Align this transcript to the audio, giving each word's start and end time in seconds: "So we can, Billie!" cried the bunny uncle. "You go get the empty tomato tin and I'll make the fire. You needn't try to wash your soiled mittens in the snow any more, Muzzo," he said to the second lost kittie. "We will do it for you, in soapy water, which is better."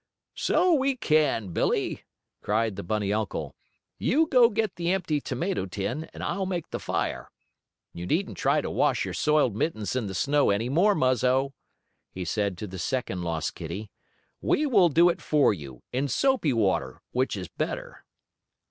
"So 0.33 0.73
we 0.73 0.95
can, 0.97 1.49
Billie!" 1.53 2.05
cried 2.41 2.75
the 2.75 2.81
bunny 2.81 3.13
uncle. 3.13 3.55
"You 3.99 4.25
go 4.25 4.49
get 4.49 4.75
the 4.75 4.89
empty 4.91 5.21
tomato 5.21 5.67
tin 5.67 6.05
and 6.11 6.23
I'll 6.23 6.47
make 6.47 6.71
the 6.71 6.79
fire. 6.79 7.29
You 7.93 8.07
needn't 8.07 8.35
try 8.39 8.61
to 8.61 8.71
wash 8.71 9.05
your 9.05 9.13
soiled 9.13 9.55
mittens 9.55 9.95
in 9.95 10.07
the 10.07 10.15
snow 10.15 10.49
any 10.49 10.69
more, 10.69 10.95
Muzzo," 10.95 11.53
he 12.09 12.25
said 12.25 12.57
to 12.57 12.65
the 12.65 12.79
second 12.79 13.21
lost 13.21 13.53
kittie. 13.53 13.91
"We 14.41 14.65
will 14.65 14.89
do 14.89 15.07
it 15.07 15.21
for 15.21 15.53
you, 15.53 15.83
in 15.93 16.07
soapy 16.07 16.51
water, 16.51 17.03
which 17.11 17.37
is 17.37 17.47
better." 17.47 18.03